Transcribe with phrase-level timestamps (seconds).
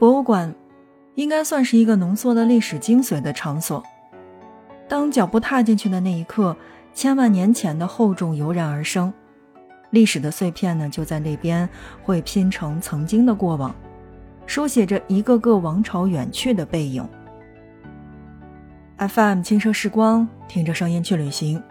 [0.00, 0.54] 博物馆
[1.14, 3.84] 应该算是一个浓缩了历史精髓的场所。
[4.88, 6.56] 当脚步踏进去的那一刻，
[6.94, 9.12] 千万年前的厚重油然而生，
[9.90, 11.68] 历史的碎片呢，就在那边
[12.02, 13.74] 会拼成曾经的过往，
[14.46, 17.06] 书写着一个个王朝远去的背影。
[18.96, 21.62] FM 轻奢时光，听着声音去旅行。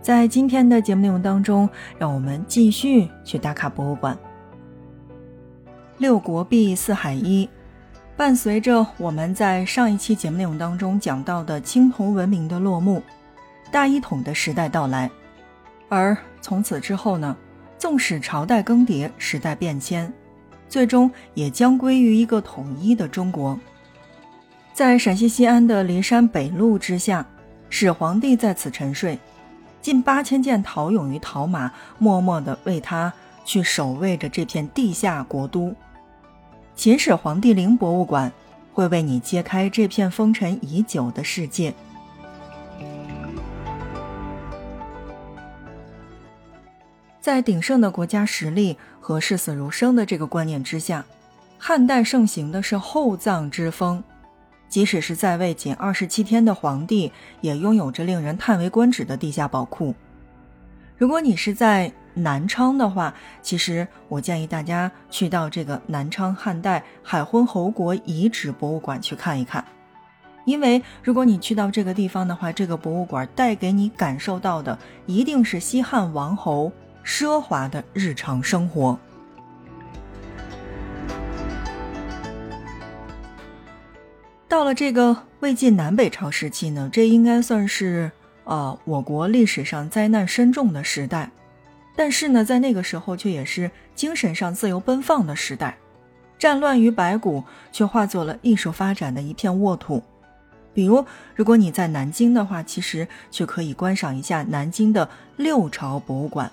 [0.00, 1.68] 在今天的节目内容当中，
[1.98, 4.18] 让我们继续去打卡博物馆。
[5.98, 7.48] 六国币四海一，
[8.16, 13.00] 伴随着我们在上一期节目内容当中讲到的青铜文明的落幕，
[13.70, 15.08] 大一统的时代到来。
[15.88, 17.36] 而从此之后呢，
[17.78, 20.12] 纵使朝代更迭，时代变迁，
[20.68, 23.56] 最终也将归于一个统一的中国。
[24.72, 27.24] 在陕西西安的骊山北麓之下，
[27.70, 29.16] 始皇帝在此沉睡。
[29.80, 33.12] 近八千件陶俑与陶马，默默地为他
[33.44, 35.74] 去守卫着这片地下国都。
[36.74, 38.32] 秦始皇帝陵博物馆
[38.72, 41.72] 会为你揭开这片封尘已久的世界。
[47.20, 51.04] 在鼎盛的国家实力和视死如生的这个观念之下，
[51.58, 54.02] 汉代盛行的是厚葬之风。
[54.68, 59.94] 即使是在位仅二十七天的皇帝，也拥有着令人叹为观止的地下宝库。
[60.98, 63.12] 如果你是在南昌的话，
[63.42, 69.64] 其实我建议大家去到这个南昌汉代海昏侯国遗址博物馆去看一看，
[70.44, 76.72] 因为如果你去到这个地方的话，这个博物馆带给你感受到的一定是西汉王侯
[77.04, 78.98] 奢华的日常生活。
[84.46, 88.12] 到了这个魏晋南北朝时期呢，这应该算是
[88.44, 91.32] 呃我国历史上灾难深重的时代，
[91.96, 95.76] 但是呢，在那个时候却也是精神上自由奔放的时代，
[96.38, 100.02] 战乱于白骨却化作了艺术发展的一片沃土。
[100.72, 101.04] 比如，
[101.34, 106.50] 如果你在南京的话，其实却可以观赏一下南京的六朝博物馆。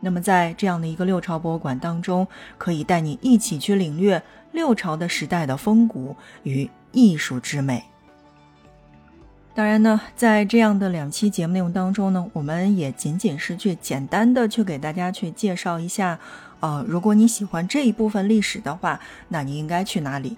[0.00, 2.26] 那么，在这样的一个六朝博物馆当中，
[2.58, 4.22] 可以带你一起去领略
[4.52, 6.70] 六朝的时代的风骨与。
[6.96, 7.82] 艺术之美。
[9.54, 16.18] 当然呢，在这样的两期节目内容当中呢，我们也仅仅是去简单的去给大家去介绍一下，
[16.58, 18.98] 呃，如果你喜欢这一部分历史的话，
[19.28, 20.36] 那你应该去哪里？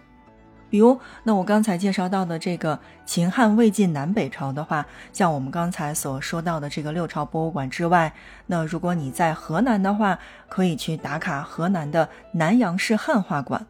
[0.68, 4.84] 比如，那我刚才介绍到的这个秦汉魏晋南北朝的话，
[5.14, 8.12] 像我们刚才所说到的这个六朝博物馆之外，
[8.46, 13.66] 那如果你在河南的话，可以去打卡河南的南阳市汉画馆。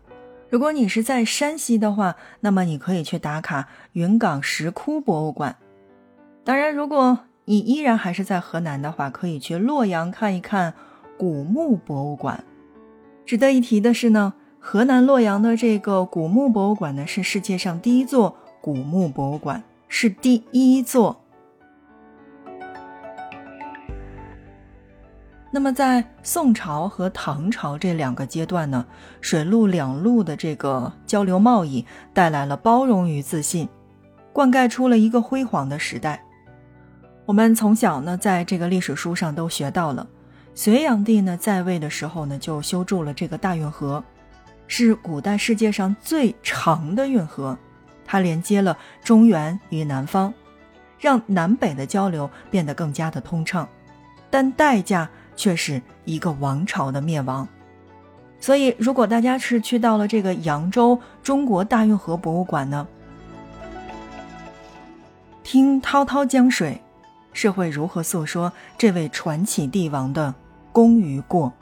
[0.48, 5.56] 如果你是在山西的话，那么你可以去打卡云冈石窟博物馆。
[6.44, 10.74] 当然，如果你依然还是在河南的话，可以去洛阳看一看
[11.18, 12.44] 古墓博物馆。
[13.24, 21.25] 值得一提的是呢，河南洛阳的这个古墓博物馆呢，是世界上第一座古墓博物馆，是第一座。
[25.56, 28.84] 那么，在宋朝和唐朝这两个阶段呢，
[29.22, 33.66] 水陆两路的这个交流贸易带来了包容与自信，
[34.34, 36.22] 灌溉出了一个辉煌的时代。
[37.24, 40.06] 我们从小呢，在这个历史书上都学到了，
[40.54, 44.04] 隋炀帝呢在位的时候呢，就修筑了这个大运河，
[44.66, 47.56] 是古代世界上最长的运河，
[48.04, 50.34] 它连接了中原与南方，
[51.00, 53.66] 让南北的交流变得更加的通畅，
[54.28, 55.08] 但代价。
[55.36, 57.46] 却是一个王朝的灭亡，
[58.40, 62.88] 所以如果大家是去到了这个扬州中国大运河博物馆呢，
[65.44, 66.80] 听滔滔江水，
[67.32, 70.34] 是会如何诉说这位传奇帝王的
[70.72, 71.52] 功与过？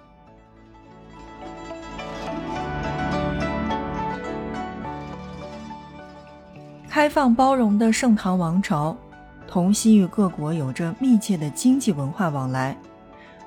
[6.88, 8.96] 开放包容的盛唐王朝，
[9.48, 12.76] 同西域各国有着密切的经济文化往来。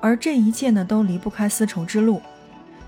[0.00, 2.22] 而这一切呢，都离不开丝绸之路，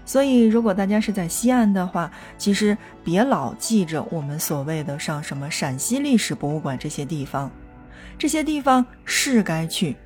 [0.04, 7.50] 所以如果大家是在西安的话，其实别老记着我们所谓的上什么陕西历史博物馆这些地方，
[8.18, 9.96] 这些地方是该去，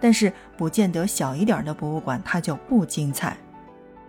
[0.00, 3.36] 但是不见得小一点的博物馆它就不精彩。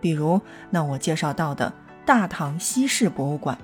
[0.00, 0.40] 比如
[0.70, 1.72] 那我介绍到的
[2.06, 3.58] 大唐西市博物馆，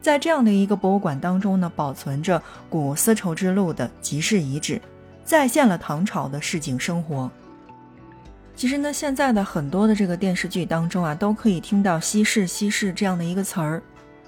[0.00, 4.80] 在这样的一个博物馆当中呢，保存着古丝绸之路的集市遗址，
[5.24, 7.30] 再现了唐朝的市井生活。
[8.60, 13.82] 其实呢，现在的很多的这个电视剧当中啊，都可以听到“西市”“西市”这样的一个词儿。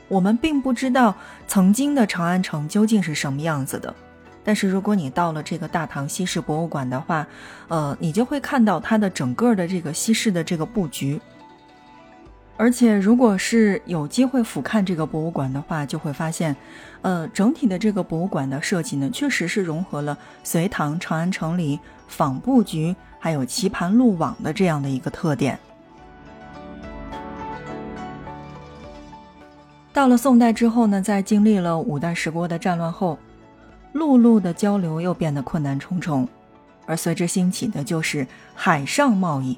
[0.08, 1.14] 我们并不知道
[1.46, 3.94] 曾经的长安城究竟是什么样子的，
[4.43, 7.26] 但是如果你到了这个大唐西市博物馆的话，
[7.69, 11.20] 呃，你就会看到它的整个的这个西市的这个布局。
[12.56, 16.56] 而且，如果是有机会俯瞰这个博物馆的话，就会发现，
[17.02, 25.56] 呃，整体的这个博物馆的设计呢，确实是融合了隋唐长安城里仿布局还有棋盘路网的这样的一个特点。
[29.92, 33.16] 到了宋代之后呢，在经历了五代十国的战乱后，
[33.92, 36.28] 陆路的交流又变得困难重重，
[36.84, 38.26] 而随之兴起的就是
[38.56, 39.56] 海上贸易。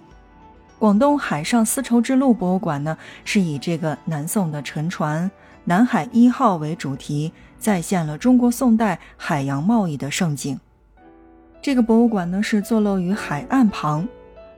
[0.78, 5.30] 广东海上丝绸之路博物馆呢，是以这个南宋的沉船
[5.64, 10.60] “南海一号”为主题，再现了中国宋代海洋贸易的盛景。
[11.64, 14.06] 这个博物馆呢，是坐落于海岸旁，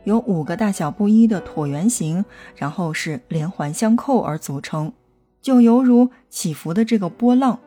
[0.02, 2.24] 有五个大小不一的椭圆形，
[2.56, 4.92] 然后是连环相扣而组成，
[5.40, 7.60] 就犹如起伏的这个波浪，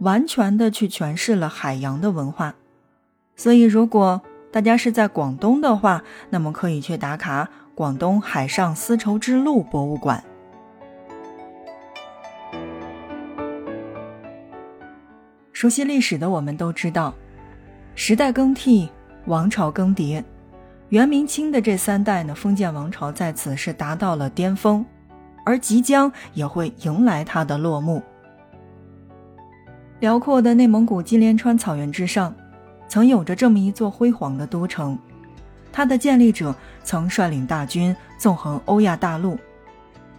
[0.00, 2.56] 完全的去诠释了海洋的文化。
[3.36, 4.20] 所以，如果
[4.50, 7.48] 大家是在广东的话，那么可以去打卡。
[7.76, 10.24] 广东海上丝绸之路博物馆。
[15.52, 17.14] 熟悉历史的我们都知道，
[17.94, 18.88] 时代更替，
[19.26, 20.24] 王朝更迭，
[20.88, 24.84] 元、明、清的这三代呢，封建王朝在此是达到了巅峰，
[25.44, 28.02] 而即将也会迎来它的落幕。
[30.00, 32.34] 辽阔的内蒙古金莲川草原之上，
[32.88, 34.98] 曾有着这么一座辉煌的都城。
[35.70, 39.38] 它的建立者曾率领大军纵横欧亚大陆，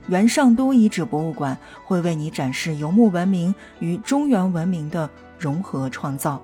[0.08, 6.42] 元上都遗址博物馆会为你展示游牧文明与中原文明的融合创造。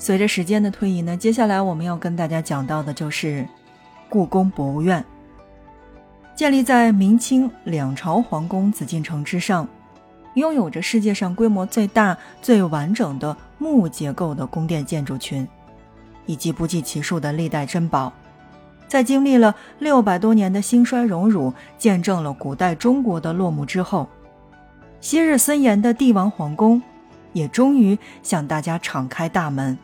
[0.00, 3.46] 随着时间的推移呢，接下来我们要跟大家讲到的就是
[4.08, 5.04] 故宫博物院，
[6.34, 9.68] 建立在明清两朝皇宫紫禁城之上，
[10.34, 15.46] 拥有着世界上规模最大、最完整的木结构的宫殿建筑群。
[16.26, 18.12] 以及不计其数的历代珍宝，
[18.86, 24.08] 在经历了六百多年的兴衰荣辱，见证了古代中国的落幕之后，
[25.00, 26.80] 昔日森严的帝王皇宫，
[27.32, 29.76] 也终于向大家敞开大门。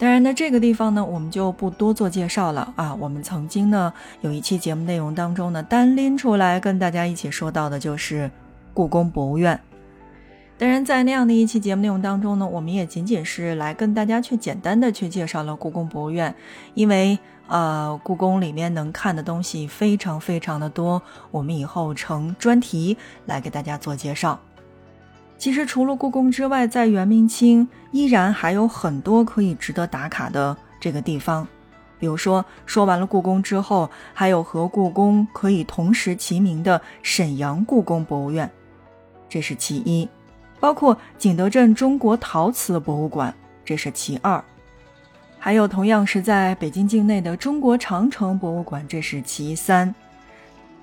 [0.00, 2.94] 当然呢，这个地方呢，我们就不多做介绍了啊。
[2.98, 3.92] 我们曾经呢，
[4.22, 8.30] 有一期节目内容当中呢，单拎出来跟大家一起说到的就是
[8.72, 9.60] 故宫博物院。
[10.56, 16.34] 当然，在那样的一期节目内容当中呢，我们也仅仅是来跟大家去简单的去介绍了故宫博物院，
[16.72, 17.18] 因为
[17.48, 24.40] 呃，故宫里面能看的东西非常非常的多，我们以后成专题来给大家做介绍。
[25.40, 31.48] 其实除了故宫之外，在元明清依然还有很多可以值得打卡的这个地方，
[31.98, 38.50] 比如说说完了故宫之后，还有和故宫可以同时齐名的沈阳故宫博物院，
[39.30, 40.06] 这是其一。
[40.60, 43.34] 包括景德镇中国陶瓷博物馆，
[43.64, 44.44] 这是其二；
[45.38, 49.94] 还有同样是在北京境内的中国长城博物馆，这是其三。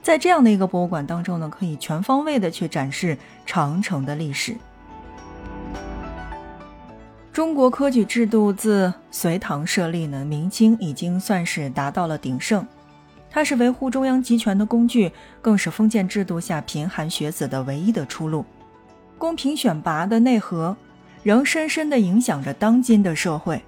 [0.07, 4.55] 在这样的一个博物馆当中呢，可以全方位的去展示长城的历史。
[7.33, 12.65] 中国科举制度自隋唐设立呢，明清已经算是达到了鼎盛，
[13.29, 15.11] 它是维护中央集权的工具，
[15.41, 18.45] 更是封建制度下贫寒学子的唯一的出路。
[19.17, 20.77] 公平选拔的内核，
[21.21, 23.61] 仍深深地影响着当今的社会。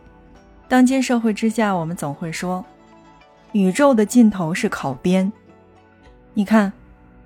[0.69, 2.63] 当今社会之下，我们总会说，
[3.51, 5.29] 宇宙的尽头是考编。
[6.39, 6.71] 你看，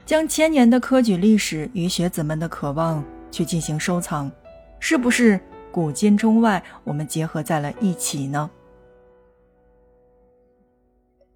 [0.07, 4.31] 将千年的科举历史与学子们的渴望去进行收藏，
[4.79, 5.39] 是不是
[5.71, 8.49] 古今中外我们结合在了一起呢？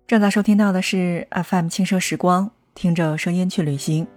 [0.08, 4.08] 正在收听到的是 FM 轻奢时光，听着声音去旅行。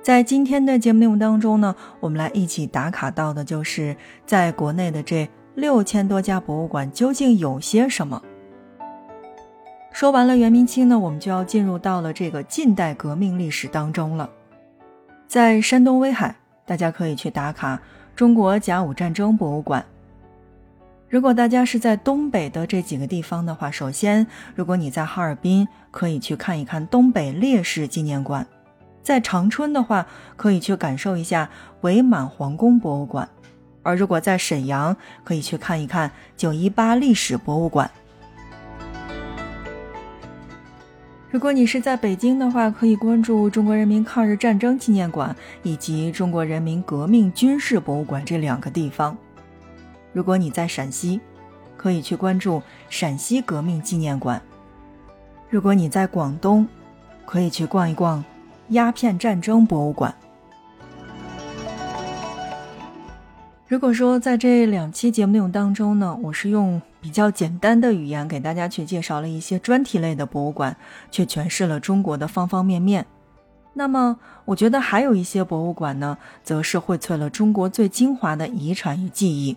[0.00, 8.22] 在今天的节目内容当中呢，我们来一起打卡到的就是在国内的这六千多家博物馆究竟有些什么。
[10.00, 14.30] 说完了元明清呢，我们就要进入到了这个近代革命历史当中了。
[15.28, 17.78] 在山东威海，大家可以去打卡
[18.16, 19.84] 中国甲午战争博物馆。
[21.10, 28.46] 如果大家是在东北的这几个地方的话，首先，如果你在哈尔滨，可以去看一看东北烈士纪念馆。
[29.02, 31.50] 在长春的话，可以去感受一下
[31.82, 33.28] 伪满皇宫博物馆；
[33.82, 37.90] 而如果在沈阳，可以去看一看九一八历史博物馆。
[41.30, 49.16] 如果你是在北京的话，可以关注中国人民抗日战争纪念馆以及中国人民革命军事博物馆这两个地方。
[50.12, 51.20] 如果你在陕西，
[51.76, 54.42] 可以去关注陕西革命纪念馆。
[55.48, 56.66] 如果你在广东，
[57.24, 58.24] 可以去逛一逛。
[58.70, 60.14] 鸦片战争博物馆。
[63.68, 70.76] 如果说在这两期节目内容当中呢，我是用比较简单的语言给大家去介绍了一些专题类的博物馆，
[71.10, 73.06] 却诠释了中国的方方面面。
[73.72, 79.56] 那么，我觉得还有一些博物馆呢，则是荟萃了中国最精华的遗产与记忆，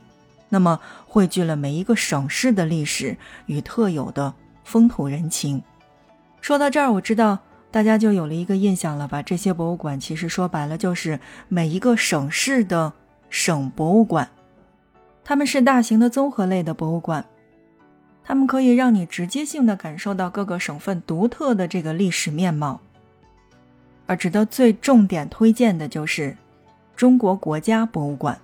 [0.50, 4.34] 那么汇聚了每一个省市的历史与特有的
[4.64, 5.62] 风土人情。
[6.42, 7.40] 说到这儿，我知道
[7.72, 9.22] 大家就有了一个印象了吧？
[9.22, 12.94] 这些博物馆其实说白了就是每一个省市的。
[13.36, 14.30] 省博物馆，
[15.24, 17.26] 他们是大型的综合类的博物馆，
[18.24, 22.80] 他们可以让你直接性的感受到各个省份独特的这个历史面貌。
[24.06, 26.36] 而值得最重点推荐的就是
[26.96, 28.38] 中国国家博物馆。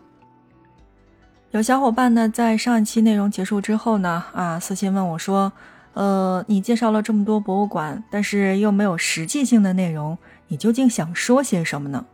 [1.52, 5.52] 有小伙伴呢，在上一期内容结束之后呢，啊，私信问我说
[5.96, 10.18] ：“呃，你介绍了这么多博物馆，但是又没有实际性的内容，
[10.48, 12.06] 你究竟想说些什么呢？”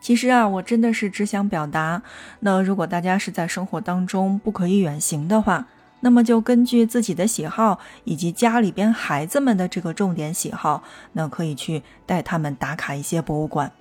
[0.00, 2.02] 其实啊，我真的是只想表达，
[2.40, 5.66] 那如果大家是在生活当中不可以远行的话，
[6.00, 13.72] 那么就根据自己的喜好以及家里边孩子们的这个重点喜好，那可以去带他们打卡一些博物馆，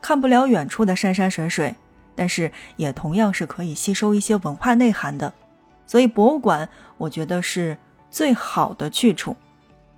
[0.00, 1.74] 看不了远处的山山水水，
[2.14, 5.32] 但是也同样是可以吸收一些文化内涵的。
[5.86, 7.76] 所以博物馆，我觉得是
[8.10, 9.36] 最好的去处。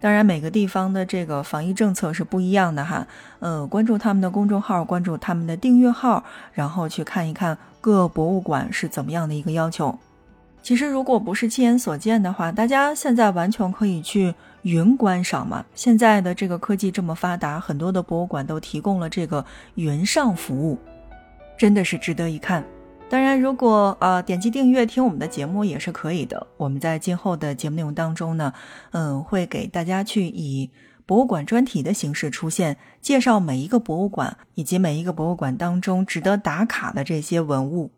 [0.01, 3.07] 当然，每个地方的这个防疫政策是不一样的哈。
[3.39, 9.97] 呃，关注他们的公众号，关注他们的订阅号，然后去看一看各博物馆是怎么样的一个要求。
[10.63, 15.65] 其实，如果不是亲眼所见的话，大家现在完全可以去云观赏嘛。
[15.75, 20.79] 现在的这个科技这么发达，很多的博物馆都提供了这个云上服务，
[21.59, 22.65] 真的是值得一看。
[23.11, 26.47] 当然，如果呃点击订阅听我们的节目也是可以的。
[26.57, 28.55] 我们在今后的节目内容当中呢，
[28.93, 30.71] 嗯，会给大家去以
[31.05, 37.91] 博物馆专题的形式出现，介绍每一个博物馆以及每一个博物馆当中值得打卡的这些文物。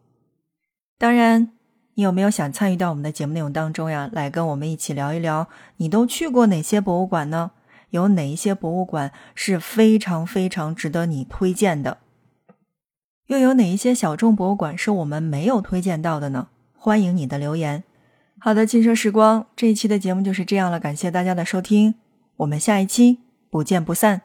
[0.99, 1.51] 当然，
[1.95, 4.11] 你有没有想参与到我们的节目内容当中呀？
[4.13, 7.53] 来跟我们一起聊一聊，你都去过哪些博物馆呢？
[7.91, 11.99] 有哪一些博物馆是非常非常值得你推荐的？
[13.29, 16.49] 又有哪一些小众博物馆是我们没有推荐到的呢？
[16.77, 17.85] 欢迎你的留言。
[18.41, 21.95] 好的，轻奢时光这一期的节目就是这样了，感谢大家的收听，
[22.39, 24.23] 我们下一期不见不散。